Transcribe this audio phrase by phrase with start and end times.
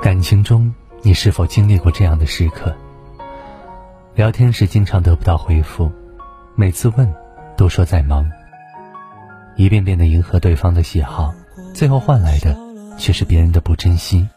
[0.00, 2.76] 感情中，你是否经历过这样的时刻？
[4.14, 5.90] 聊天时经常得不到回复，
[6.54, 7.12] 每次问，
[7.56, 8.30] 都说在忙。
[9.56, 11.34] 一遍遍的迎合对方的喜好，
[11.72, 12.56] 最后换来的
[12.98, 14.28] 却是别人的不珍惜。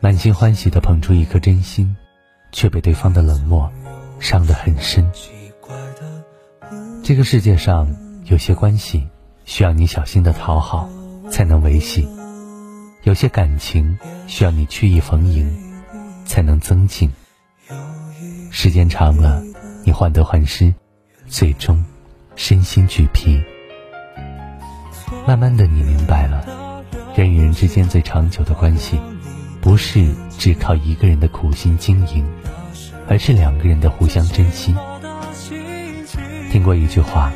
[0.00, 1.96] 满心欢喜的捧出一颗真心，
[2.50, 3.70] 却被对方的冷漠
[4.18, 5.10] 伤得很深。
[7.02, 7.88] 这个世界上
[8.24, 9.08] 有些关系
[9.44, 10.88] 需要你小心的讨好
[11.30, 12.08] 才能维系，
[13.02, 15.50] 有些感情需要你曲意逢迎
[16.24, 17.10] 才能增进。
[18.50, 19.42] 时间长了，
[19.84, 20.72] 你患得患失，
[21.26, 21.84] 最终
[22.36, 23.42] 身心俱疲。
[25.26, 26.82] 慢慢的，你明白了，
[27.14, 28.98] 人与人之间最长久的关系，
[29.60, 32.24] 不是只靠一个人的苦心经营，
[33.08, 34.74] 而是两个人的互相珍惜。
[36.50, 37.32] 听过一句话，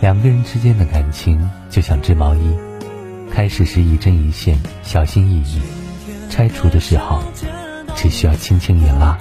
[0.00, 2.56] 两个人之间的感情就像织毛衣，
[3.32, 5.60] 开始时一针一线，小心翼翼；
[6.30, 7.20] 拆除的时候，
[7.94, 9.18] 只需要轻轻一拉。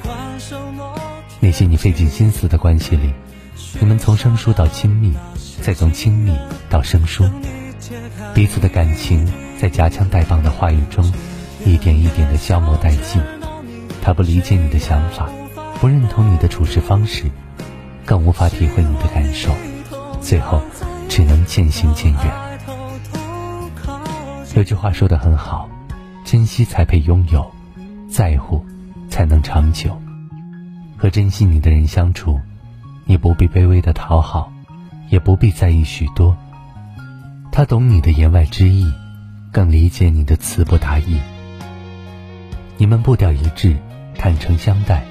[1.40, 3.14] 那些你费尽心思的关系里，
[3.80, 5.14] 你们从生疏到亲密，
[5.62, 6.36] 再从亲密
[6.70, 7.24] 到生疏，
[8.34, 9.26] 彼此的感情
[9.60, 11.10] 在夹枪带棒的话语中，
[11.66, 13.22] 一点一点的消磨殆尽。
[14.02, 15.30] 他不理解你的想法，
[15.80, 17.24] 不认同你的处事方式，
[18.06, 19.52] 更无法体会你的感受，
[20.26, 20.60] 最后
[21.08, 22.60] 只能渐行渐远。
[24.56, 25.70] 有句话说的很好，
[26.24, 27.46] 珍惜才配拥有，
[28.10, 28.66] 在乎
[29.08, 29.96] 才能长久。
[30.98, 32.40] 和珍惜你的人相处，
[33.06, 34.52] 你不必卑微的讨好，
[35.10, 36.36] 也不必在意许多。
[37.52, 38.92] 他懂你的言外之意，
[39.52, 41.20] 更理解你的词不达意。
[42.78, 43.78] 你们步调一致，
[44.18, 45.06] 坦诚相待，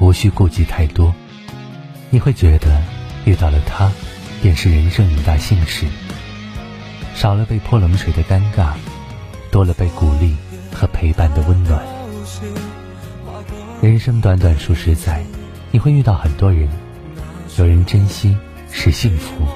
[0.00, 1.14] 无需顾忌太多。
[2.10, 2.82] 你会觉得
[3.24, 3.90] 遇到了他，
[4.42, 5.86] 便是人生一大幸事，
[7.14, 8.72] 少了被泼冷水的尴尬，
[9.50, 10.34] 多了被鼓励
[10.72, 11.82] 和陪伴的温暖。
[13.82, 15.22] 人生短短数十载，
[15.70, 16.68] 你会遇到很多人，
[17.58, 18.34] 有人珍惜
[18.70, 19.46] 是幸福，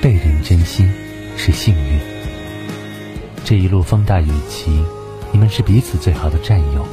[0.00, 0.88] 被人珍惜
[1.36, 2.00] 是幸运。
[3.44, 4.84] 这一路风大雨急，
[5.32, 6.86] 你们是彼此最好的战友。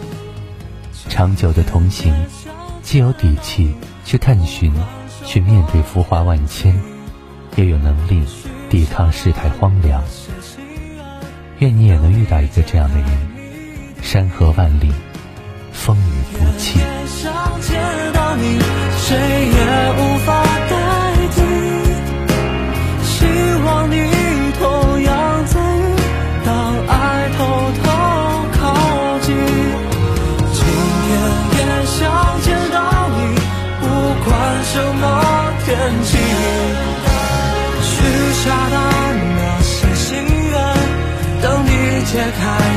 [1.07, 2.13] 长久的同行，
[2.81, 3.75] 既有底气
[4.05, 4.73] 去探寻，
[5.23, 6.75] 去面对浮华万千，
[7.61, 8.23] 也有能力
[8.71, 10.03] 抵抗世态荒凉。
[11.59, 13.07] 愿你也能遇到一个这样的人，
[14.01, 14.91] 山河万里。
[15.71, 16.70] 风雨不弃。
[42.11, 42.70] 解开。